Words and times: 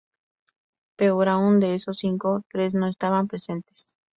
Peor 0.95 1.27
aún, 1.29 1.59
de 1.59 1.75
esos 1.75 1.99
cinco, 1.99 2.43
tres 2.51 2.73
no 2.73 2.87
estaban 2.87 3.27
presentes. 3.27 3.97